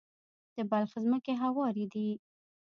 [0.55, 2.09] د بلخ ځمکې هوارې دي